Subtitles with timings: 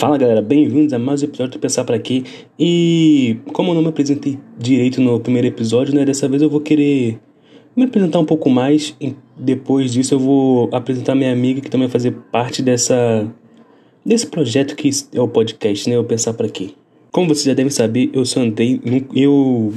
[0.00, 2.24] Fala galera, bem-vindos a mais um episódio do Pensar Pra Quê.
[2.58, 6.06] E como eu não me apresentei direito no primeiro episódio, né?
[6.06, 7.20] Dessa vez eu vou querer
[7.76, 8.96] me apresentar um pouco mais.
[8.98, 13.30] E depois disso eu vou apresentar minha amiga que também vai fazer parte dessa
[14.02, 15.98] desse projeto que é o podcast, né?
[15.98, 16.70] O Pensar Pra Quê.
[17.12, 18.80] Como vocês já devem saber, eu só andei.
[19.14, 19.74] Eu,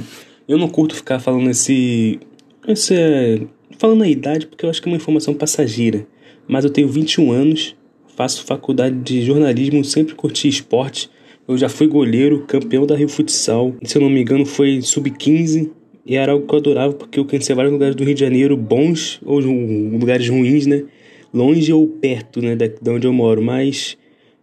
[0.48, 2.18] eu não curto ficar falando esse.
[2.66, 3.46] esse
[3.76, 6.06] falando a idade porque eu acho que é uma informação passageira.
[6.48, 7.76] Mas eu tenho 21 anos
[8.16, 11.10] faço faculdade de jornalismo, sempre curti esporte.
[11.46, 13.74] Eu já fui goleiro, campeão da Rio Futsal.
[13.82, 15.70] Se eu não me engano, foi sub-15.
[16.06, 18.56] E era algo que eu adorava, porque eu conheci vários lugares do Rio de Janeiro,
[18.56, 20.84] bons ou lugares ruins, né?
[21.32, 23.42] Longe ou perto, né, de onde eu moro.
[23.42, 23.96] Mas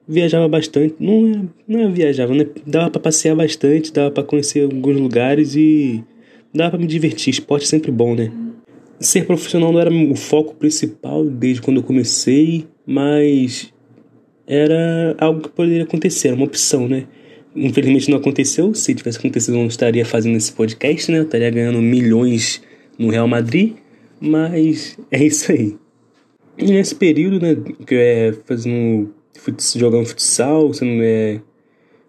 [0.08, 0.96] viajava bastante.
[1.00, 2.46] Não é, não é viajava, né?
[2.66, 6.04] Dava para passear bastante, dava para conhecer alguns lugares e
[6.54, 7.32] dava para me divertir.
[7.32, 8.32] Esporte é sempre bom, né?
[9.00, 13.74] Ser profissional não era o foco principal desde quando eu comecei, mas
[14.46, 17.08] era algo que poderia acontecer, era uma opção, né?
[17.56, 18.74] Infelizmente não aconteceu.
[18.74, 21.20] Se tivesse acontecido, eu não estaria fazendo esse podcast, né?
[21.20, 22.62] Eu estaria ganhando milhões
[23.00, 23.76] no Real Madrid,
[24.20, 25.78] mas é isso aí.
[26.58, 29.14] E nesse período, né, que eu é fazendo
[29.76, 31.42] jogando futsal, sendo, é,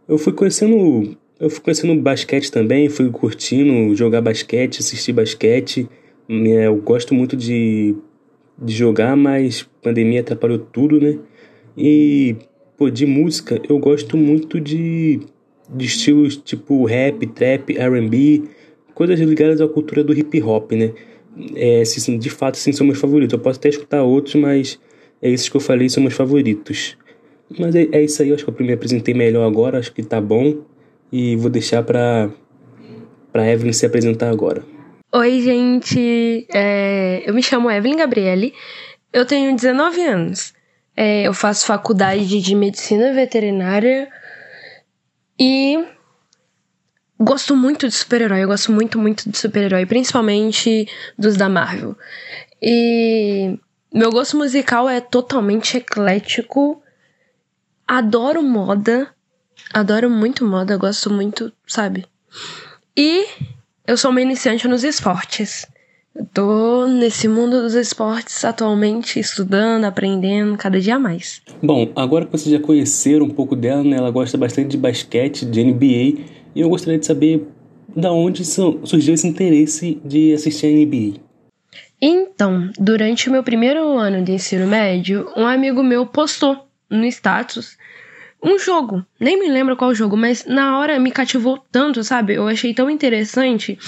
[0.09, 5.89] eu fui conhecendo eu fui conhecendo basquete também, fui curtindo jogar basquete, assistir basquete.
[6.29, 7.97] É, eu gosto muito de
[8.63, 11.19] de jogar, mas pandemia atrapalhou tudo, né?
[11.77, 12.37] E,
[12.77, 15.21] pô, de música, eu gosto muito de,
[15.69, 18.45] de estilos tipo rap, trap, R&B,
[18.95, 20.93] coisas ligadas à cultura do hip hop, né?
[21.57, 23.33] É, de fato, sim, são meus favoritos.
[23.33, 24.79] Eu posso até escutar outros, mas
[25.21, 26.97] é esses que eu falei são meus favoritos.
[27.59, 30.21] Mas é, é isso aí, acho que eu me apresentei melhor agora, acho que tá
[30.21, 30.59] bom.
[31.11, 32.31] E vou deixar pra,
[33.33, 34.63] pra Evelyn se apresentar agora.
[35.15, 36.47] Oi, gente.
[36.51, 38.55] É, eu me chamo Evelyn Gabriele.
[39.13, 40.55] Eu tenho 19 anos.
[40.97, 44.11] É, eu faço faculdade de medicina veterinária
[45.39, 45.87] e
[47.21, 48.43] gosto muito de super-herói.
[48.43, 51.95] Eu gosto muito, muito de super-herói, principalmente dos da Marvel.
[52.63, 53.59] E
[53.93, 56.83] meu gosto musical é totalmente eclético.
[57.87, 59.15] Adoro moda.
[59.75, 62.07] Adoro muito moda, gosto muito, sabe?
[62.97, 63.27] E
[63.87, 65.67] eu sou uma iniciante nos esportes.
[66.15, 71.41] Eu tô nesse mundo dos esportes atualmente, estudando, aprendendo cada dia mais.
[71.63, 73.97] Bom, agora que vocês já conheceram um pouco dela, né?
[73.97, 76.21] Ela gosta bastante de basquete, de NBA,
[76.55, 77.47] e eu gostaria de saber
[77.97, 81.21] da onde surgiu esse interesse de assistir a NBA.
[82.01, 87.79] Então, durante o meu primeiro ano de ensino médio, um amigo meu postou no status
[88.43, 92.35] um jogo, nem me lembro qual jogo, mas na hora me cativou tanto, sabe?
[92.35, 93.79] Eu achei tão interessante.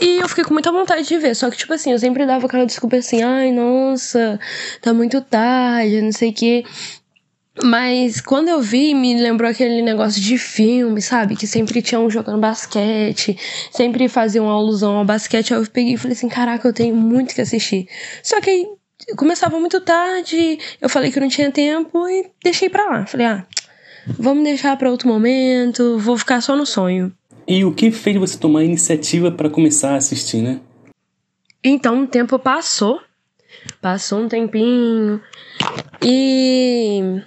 [0.00, 1.34] E eu fiquei com muita vontade de ver.
[1.36, 4.40] Só que, tipo assim, eu sempre dava aquela desculpa assim, ai, nossa,
[4.80, 6.64] tá muito tarde, não sei o quê.
[7.62, 11.36] Mas quando eu vi, me lembrou aquele negócio de filme, sabe?
[11.36, 13.36] Que sempre tinha um jogando basquete,
[13.70, 15.52] sempre faziam uma alusão ao basquete.
[15.52, 17.86] Aí eu peguei e falei assim: caraca, eu tenho muito que assistir.
[18.22, 18.66] Só que
[19.16, 23.06] começava muito tarde, eu falei que não tinha tempo e deixei pra lá.
[23.06, 23.46] Falei: ah,
[24.06, 27.12] Vamos deixar para outro momento, vou ficar só no sonho.
[27.46, 30.60] E o que fez você tomar a iniciativa para começar a assistir, né?
[31.62, 33.00] Então o tempo passou,
[33.80, 35.20] passou um tempinho
[36.02, 37.20] e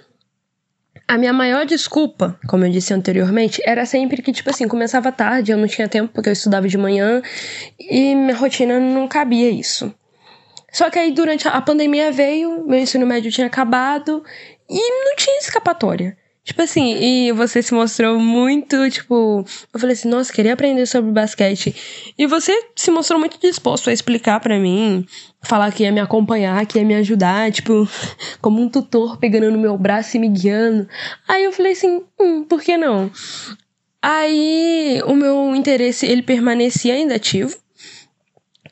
[1.06, 5.52] a minha maior desculpa, como eu disse anteriormente, era sempre que, tipo assim, começava tarde,
[5.52, 7.22] eu não tinha tempo porque eu estudava de manhã
[7.78, 9.94] e minha rotina não cabia isso.
[10.72, 14.24] Só que aí durante a pandemia veio, meu ensino médio tinha acabado
[14.68, 16.16] e não tinha escapatória.
[16.44, 21.10] Tipo assim, e você se mostrou muito, tipo, eu falei assim, nossa, queria aprender sobre
[21.10, 21.74] basquete.
[22.18, 25.06] E você se mostrou muito disposto a explicar para mim,
[25.40, 27.88] falar que ia me acompanhar, que ia me ajudar, tipo,
[28.42, 30.86] como um tutor pegando no meu braço e me guiando.
[31.26, 33.10] Aí eu falei assim, hum, por que não?
[34.02, 37.56] Aí o meu interesse, ele permanecia ainda ativo.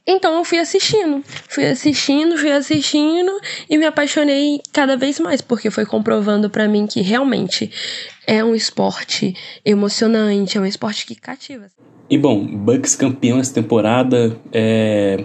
[0.07, 3.31] Então eu fui assistindo, fui assistindo, fui assistindo
[3.71, 7.71] e me apaixonei cada vez mais, porque foi comprovando para mim que realmente
[8.27, 9.35] é um esporte
[9.65, 11.67] emocionante, é um esporte que cativa.
[12.11, 15.25] E bom, Bucks campeão essa temporada, é...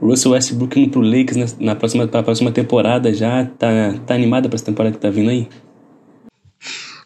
[0.00, 3.68] Russell Westbrook indo pro Lakers na próxima, pra próxima temporada já, tá,
[4.06, 5.46] tá animada pra essa temporada que tá vindo aí?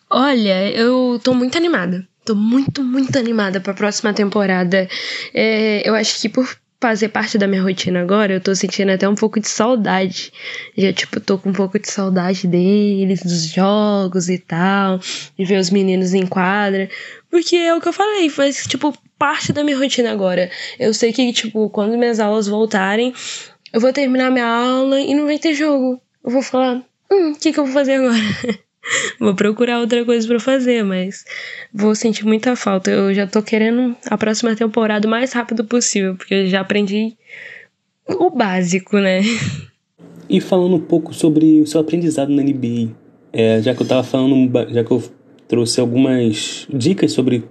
[0.09, 2.07] Olha, eu tô muito animada.
[2.25, 4.89] Tô muito, muito animada pra próxima temporada.
[5.35, 6.49] É, eu acho que por
[6.85, 10.31] fazer parte da minha rotina agora, eu tô sentindo até um pouco de saudade.
[10.77, 15.59] Já, tipo, tô com um pouco de saudade deles, dos jogos e tal, de ver
[15.59, 16.91] os meninos em quadra.
[17.31, 20.51] Porque é o que eu falei, faz, tipo, parte da minha rotina agora.
[20.79, 23.15] Eu sei que, tipo, quando minhas aulas voltarem,
[23.73, 25.99] eu vou terminar minha aula e não vai ter jogo.
[26.23, 28.19] Eu vou falar, hum, o que, que eu vou fazer agora?
[29.19, 31.25] vou procurar outra coisa para fazer, mas
[31.73, 32.91] vou sentir muita falta.
[32.91, 37.17] Eu já tô querendo a próxima temporada o mais rápido possível, porque eu já aprendi
[38.09, 39.21] o básico, né?
[40.29, 42.93] E falando um pouco sobre o seu aprendizado na NBA,
[43.33, 45.03] é, já que eu tava falando, já que eu
[45.47, 47.45] trouxe algumas dicas sobre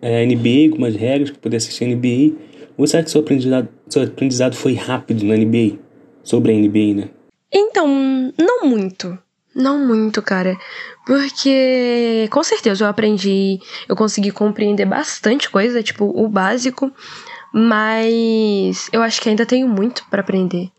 [0.00, 2.36] é, NBA, algumas regras para poder assistir a NBA,
[2.76, 5.78] você acha que seu aprendizado, seu aprendizado foi rápido na NBA?
[6.22, 7.08] Sobre a NBA, né?
[7.52, 7.86] Então,
[8.38, 9.18] não muito.
[9.54, 10.56] Não muito, cara.
[11.06, 16.92] Porque com certeza eu aprendi, eu consegui compreender bastante coisa, tipo, o básico,
[17.52, 20.70] mas eu acho que ainda tenho muito para aprender.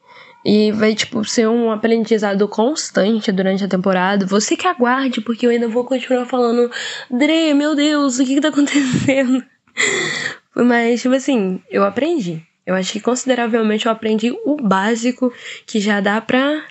[0.45, 4.25] E vai, tipo, ser um aprendizado constante durante a temporada.
[4.25, 6.69] Você que aguarde, porque eu ainda vou continuar falando,
[7.09, 9.43] Dre, meu Deus, o que que tá acontecendo?
[10.55, 12.43] Mas, tipo assim, eu aprendi.
[12.65, 15.33] Eu acho que consideravelmente eu aprendi o básico
[15.65, 16.63] que já dá pra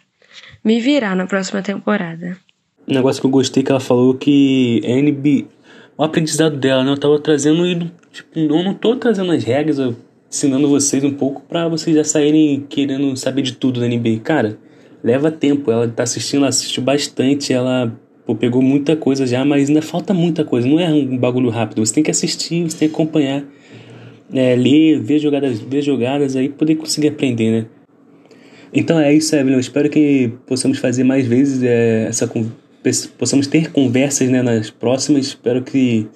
[0.64, 2.37] me virar na próxima temporada.
[2.88, 5.46] Um negócio que eu gostei que ela falou que a NBA,
[5.96, 6.90] o aprendizado dela, né?
[6.90, 9.94] Eu tava trazendo e, tipo, eu não tô trazendo as regras, eu
[10.32, 14.20] ensinando vocês um pouco para vocês já saírem querendo saber de tudo da NBA.
[14.25, 14.58] Cara,
[15.05, 17.93] leva tempo, ela tá assistindo, ela assistiu bastante, ela
[18.25, 21.85] pô, pegou muita coisa já, mas ainda falta muita coisa, não é um bagulho rápido,
[21.85, 23.44] você tem que assistir, você tem que acompanhar,
[24.32, 27.67] é, ler, ver jogadas, ver jogadas aí poder conseguir aprender, né?
[28.73, 29.55] Então é isso, Evelyn.
[29.55, 32.31] Eu espero que possamos fazer mais vezes é, essa
[33.19, 35.27] possamos ter conversas né, nas próximas.
[35.27, 36.07] Espero que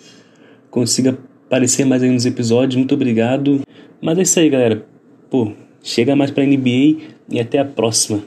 [0.70, 1.17] consiga
[1.47, 2.76] aparecer mais aí nos episódios.
[2.76, 3.61] Muito obrigado.
[4.00, 4.85] Mas é isso aí, galera.
[5.31, 6.97] Pô, chega mais pra NBA
[7.31, 8.23] e até a próxima.